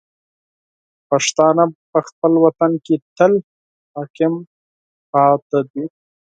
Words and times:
پښتانه 1.09 1.63
په 1.91 1.99
خپل 2.07 2.33
وطن 2.45 2.71
کې 2.85 2.95
تل 3.17 3.33
حاکم 3.93 4.33
پاتې 5.11 5.59
دي. 5.69 5.83